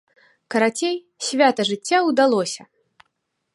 Карацей, 0.55 0.97
свята 1.27 1.61
жыцця 1.71 1.97
ўдалося! 2.09 2.61